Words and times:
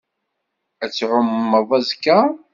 Ad 0.83 0.91
tɛummeḍ 0.91 1.69
azekka? 1.79 2.19